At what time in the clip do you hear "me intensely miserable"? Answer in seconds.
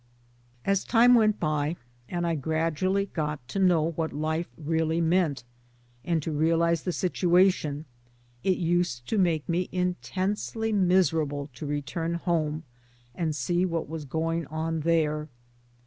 9.47-11.51